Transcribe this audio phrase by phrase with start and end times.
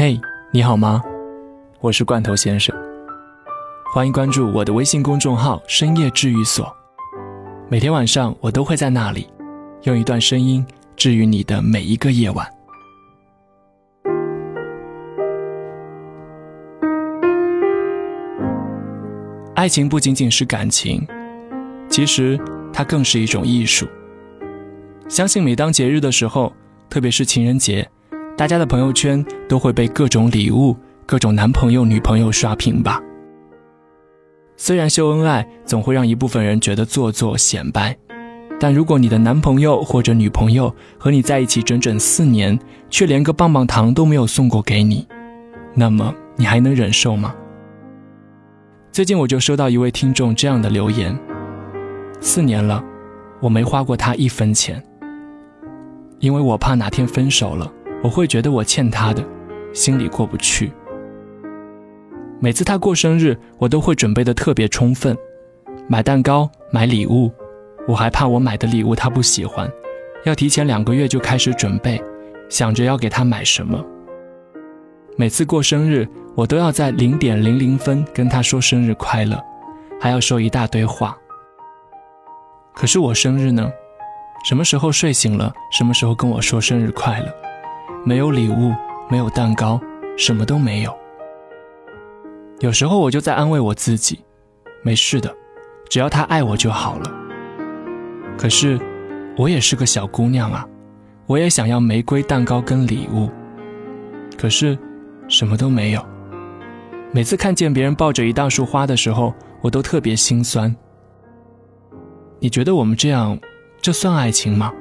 [0.00, 0.16] 嘿，
[0.52, 1.02] 你好吗？
[1.80, 2.72] 我是罐头先生，
[3.92, 6.72] 欢迎关注我的微信公众号“深夜治愈所”。
[7.68, 9.28] 每天晚上我都会在那里，
[9.82, 10.64] 用一段声音
[10.94, 12.46] 治愈你的每一个夜晚。
[19.56, 21.04] 爱情不仅仅是感情，
[21.88, 22.38] 其实
[22.72, 23.84] 它更是一种艺术。
[25.08, 26.52] 相信每当节日的时候，
[26.88, 27.90] 特别是情人节。
[28.38, 33.02] 大家的朋友圈都会被各种礼物、各种男朋友、女朋友刷屏吧。
[34.56, 37.96] 虽然秀恩爱总会让一部分人觉得做作显摆，
[38.60, 42.56] 但如果你的男朋友或者女朋友和你在一起整整四年，
[42.88, 45.04] 却连个棒棒糖都没有送过给你，
[45.74, 47.34] 那么你还能忍受吗？
[48.92, 51.18] 最近我就收到一位听众这样的留言：
[52.20, 52.84] 四年了，
[53.40, 54.80] 我没花过他一分钱，
[56.20, 57.72] 因为我怕哪天分手了。
[58.02, 59.24] 我会觉得我欠他的，
[59.72, 60.72] 心里过不去。
[62.40, 65.16] 每次他过生日，我都会准备的特别充分，
[65.88, 67.32] 买蛋糕、买礼物。
[67.88, 69.68] 我还怕我买的礼物他不喜欢，
[70.24, 72.00] 要提前两个月就开始准备，
[72.48, 73.84] 想着要给他买什么。
[75.16, 79.42] 每次过生日，我都要在零点零零分跟他说生日快乐，
[80.00, 81.16] 还要说一大堆话。
[82.74, 83.68] 可是我生日呢？
[84.44, 87.47] 什么时候睡醒了，什么时候跟我说生日快乐？
[88.04, 88.72] 没有礼物，
[89.10, 89.80] 没有蛋糕，
[90.16, 90.96] 什么都没有。
[92.60, 94.18] 有时候我就在安慰我自己，
[94.82, 95.34] 没事的，
[95.88, 97.12] 只要他爱我就好了。
[98.36, 98.78] 可是，
[99.36, 100.66] 我也是个小姑娘啊，
[101.26, 103.28] 我也想要玫瑰蛋糕跟礼物。
[104.36, 104.78] 可是，
[105.28, 106.04] 什么都没有。
[107.12, 110.74] 每次看见别人抱着一大束花的时候，我都特别心酸。
[112.38, 113.38] 你觉得我们这样，
[113.80, 114.72] 这算爱情吗？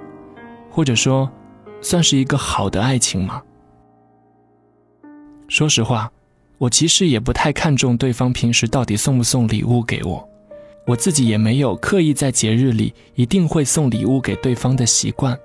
[0.70, 1.30] 或者说？
[1.82, 3.42] 算是一个好的爱情吗？
[5.48, 6.12] 说实话，
[6.58, 10.28] 我其实也不太看重对方平时到底送不送礼物给我，
[10.86, 15.38] 我自己也没有刻意在节日里一定会送礼物给对方的习惯。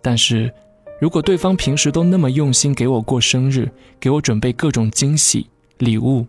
[0.00, 0.52] 但是，
[1.00, 3.70] 如果对方平时都那么用心给我过生日，
[4.00, 5.46] 给我准备各种惊喜
[5.78, 6.26] 礼物，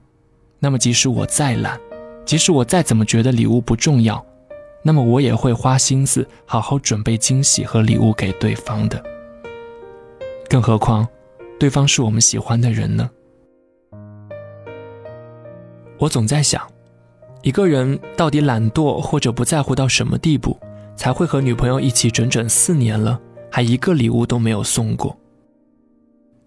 [0.59, 1.79] 那么即使我再懒，
[2.25, 4.25] 即使我再怎么觉得礼物不重要。
[4.83, 9.03] 那么我也会花心思好好准备惊喜和礼物给对方的。
[10.49, 11.07] 更何况，
[11.59, 13.09] 对方是我们喜欢的人呢？
[15.99, 16.61] 我总在想，
[17.41, 20.57] 一个人到底懒惰或者不在乎到什么地步，
[20.95, 23.19] 才会和女朋友一起整整四年了，
[23.51, 25.17] 还一个礼物都没有送过？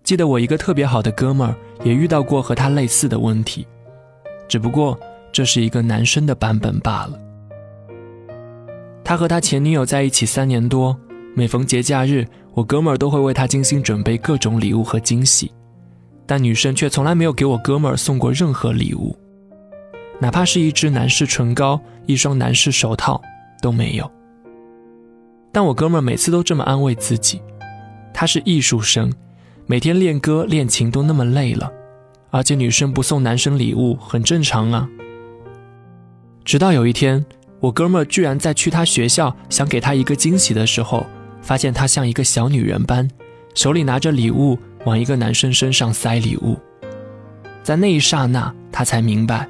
[0.03, 1.55] 记得我一个特别好的哥们儿
[1.85, 3.67] 也遇到过和他类似的问题，
[4.49, 4.99] 只不过
[5.31, 7.19] 这是一个男生的版本罢了。
[9.11, 10.97] 他和他前女友在一起三年多，
[11.35, 15.51] 每逢节假日，我哥们儿都会为他精心准备各种礼物和惊喜，
[16.27, 19.19] 但女生却从来没有给我哥们儿送过任何礼物，
[20.21, 23.21] 哪怕是一支男士唇膏、一双男士手套
[23.61, 24.09] 都没有。
[25.51, 27.43] 但我哥们儿每次都这么安慰自己，
[28.15, 29.13] 他是艺术生，
[29.67, 31.69] 每天练歌练琴都那么累了，
[32.31, 34.89] 而且女生不送男生礼物很正常啊。
[36.45, 37.27] 直到有一天。
[37.61, 41.07] 我哥们儿居然在去他学校想给他一个惊喜的时候，
[41.43, 43.09] 发现他像一个小女人般，
[43.55, 46.59] 手里拿着礼物往一个男生身上塞礼物。
[47.63, 49.47] 在那一刹那，他才明白，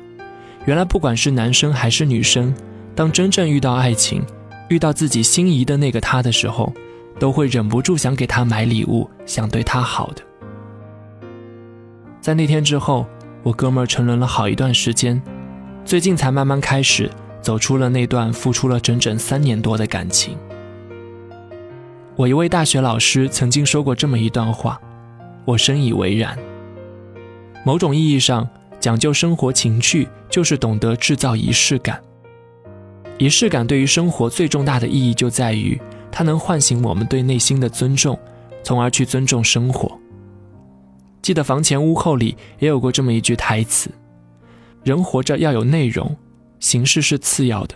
[0.64, 2.52] 原来不管是男生还是女生，
[2.96, 4.24] 当真正遇到爱情，
[4.68, 6.72] 遇到自己心仪的那个他的时候，
[7.20, 10.22] 都会忍不住想给他买礼物，想对他好的。
[12.20, 13.06] 在那天之后，
[13.44, 15.22] 我哥们儿沉沦了好一段时间，
[15.84, 17.08] 最近才慢慢开始。
[17.40, 20.36] 走出了那段付出了整整三年多的感情。
[22.16, 24.80] 我一位大学老师曾经说过这么一段话，
[25.44, 26.38] 我深以为然。
[27.64, 28.48] 某种意义上，
[28.78, 32.00] 讲究生活情趣，就是懂得制造仪式感。
[33.18, 35.80] 仪式感对于生活最重大的意义就在于，
[36.10, 38.18] 它能唤醒我们对内心的尊重，
[38.62, 39.98] 从而去尊重生活。
[41.22, 43.90] 记得房前屋后里也有过这么一句台词：
[44.84, 46.16] 人活着要有内容。
[46.60, 47.74] 形式是次要的，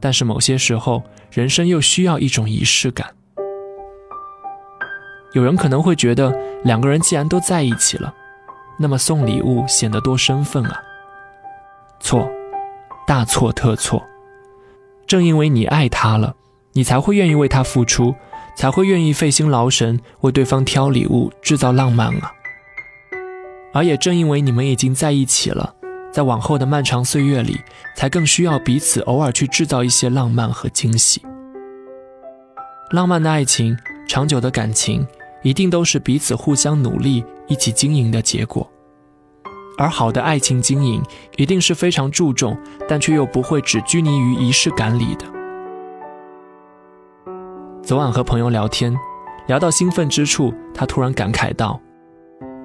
[0.00, 3.14] 但是某些时候，人生又需要一种仪式感。
[5.34, 6.34] 有人可能会觉得，
[6.64, 8.12] 两个人既然都在一起了，
[8.78, 10.82] 那么送礼物显得多生分啊。
[12.00, 12.28] 错，
[13.06, 14.02] 大错特错。
[15.06, 16.34] 正因为你爱他了，
[16.72, 18.14] 你才会愿意为他付出，
[18.56, 22.32] 才会愿意费心劳神为对方挑礼物、制造浪漫啊。
[23.74, 25.74] 而也正因为你们已经在一起了。
[26.18, 27.60] 在往后的漫长岁月里，
[27.94, 31.22] 才更需要彼此偶尔去制造一些浪漫和惊喜。
[32.90, 33.78] 浪漫的爱情，
[34.08, 35.06] 长久的感情，
[35.44, 38.68] 一定都是彼此互相努力，一起经营的结果。
[39.78, 41.00] 而好的爱情经营，
[41.36, 45.24] 一定是非常注重，但却又不会只拘泥于仪式感里的。
[47.80, 48.92] 昨晚和朋友聊天，
[49.46, 51.80] 聊到兴奋之处，他突然感慨道：“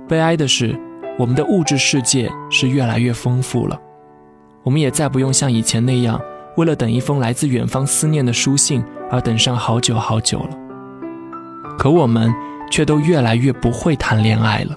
[0.09, 0.75] 悲哀的是，
[1.18, 3.80] 我们的物质世界是越来越丰富了，
[4.63, 6.19] 我们也再不用像以前那样，
[6.57, 10.50] 为了等一封来自远方思念的书信而等上好久好久了。
[11.77, 12.33] 可我们
[12.71, 14.75] 却都越来越不会谈恋爱了。”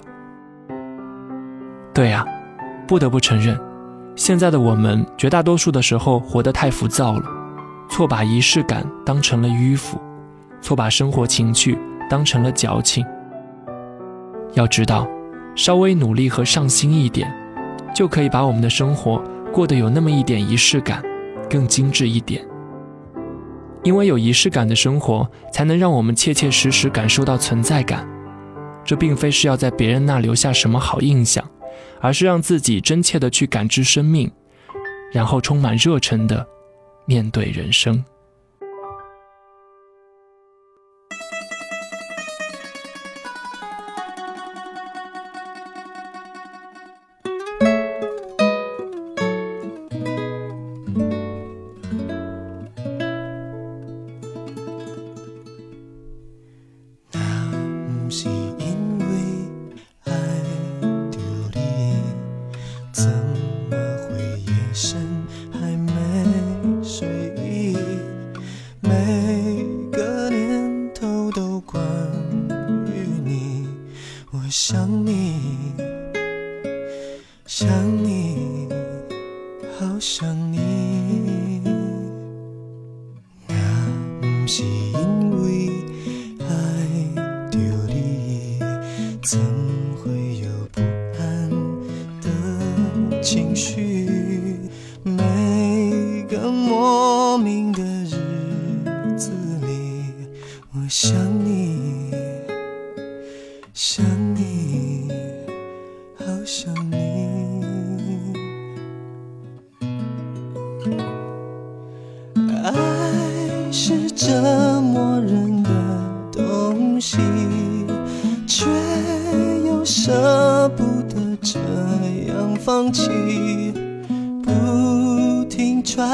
[1.93, 2.23] 对呀，
[2.87, 3.59] 不得不承认，
[4.15, 7.23] 现在的我们绝大多数的时候活得太浮躁了，
[7.89, 9.99] 错把仪式感当成了迂腐，
[10.61, 11.75] 错把生活情趣
[12.07, 13.03] 当成了矫情。
[14.53, 15.07] 要知道，
[15.57, 17.29] 稍微努力和上心一点，
[17.93, 19.21] 就可以把我们的生活
[19.51, 21.03] 过得有那么一点仪式感，
[21.49, 22.41] 更精致一点。
[23.83, 28.07] 因为有仪式感的生活，才能让我们切切实实感受到存在感。
[28.85, 31.43] 这并非是要在别人那留下什么好印象。
[31.99, 34.31] 而是让自己真切的去感知生命，
[35.11, 36.45] 然后充满热忱的
[37.05, 38.03] 面对人生。
[84.47, 85.69] 是因为
[86.39, 86.47] 爱
[87.51, 87.59] 着
[87.93, 88.57] 你
[89.21, 89.37] 怎
[89.97, 90.81] 会有不
[91.19, 91.49] 安
[92.21, 94.07] 的情绪
[95.03, 99.31] 每个莫名的日子
[99.65, 100.05] 里
[100.71, 101.13] 我想
[101.43, 102.13] 你
[103.73, 105.11] 想你
[106.17, 106.96] 好想你。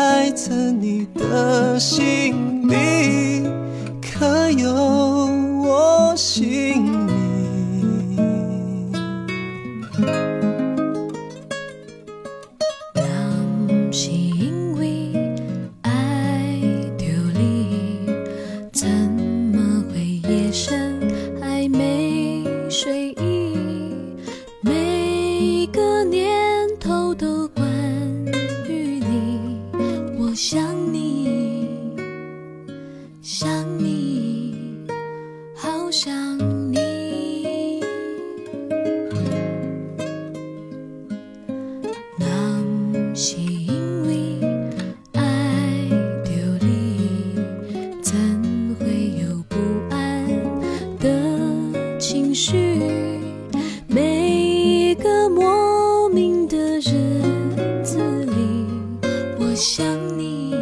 [0.04, 3.48] 来自你的心里，
[4.02, 4.74] 可有
[5.64, 7.23] 我姓名？
[43.25, 43.72] 是因
[44.06, 44.38] 为
[45.14, 45.22] 爱
[46.25, 47.40] 丢你，
[48.02, 48.14] 怎
[48.78, 49.56] 会有不
[49.90, 50.28] 安
[51.00, 52.52] 的情绪？
[53.88, 57.21] 每个莫名的日
[57.81, 58.68] 子里，
[59.40, 59.86] 我想
[60.18, 60.54] 你，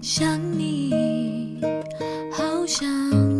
[0.00, 1.60] 想你，
[2.32, 3.31] 好想。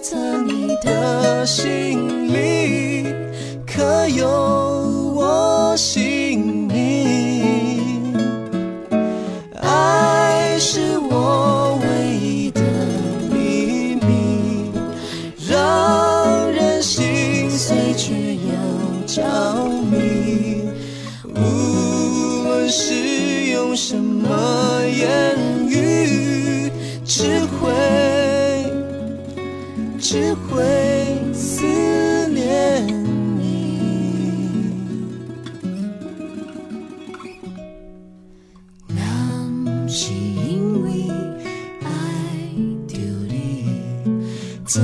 [0.00, 3.04] 在你的心里
[3.66, 4.28] 可有
[5.16, 8.14] 我姓名
[9.60, 12.60] 爱是我唯一的
[13.32, 14.72] 秘密
[15.48, 19.24] 让人心碎却又着
[19.90, 20.62] 迷。
[21.24, 25.36] 无论是用什么言
[25.68, 26.70] 语
[27.04, 28.17] 只会
[30.10, 30.64] 只会
[31.34, 31.66] 思
[32.28, 32.86] 念
[33.36, 33.78] 你。
[38.86, 41.10] 那是因为
[41.82, 41.90] 爱
[42.86, 42.96] 着
[43.28, 43.92] 你
[44.64, 44.82] 怎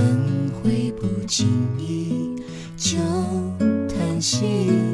[0.62, 2.37] 会不经意
[2.76, 2.99] 就
[3.88, 4.94] 叹息？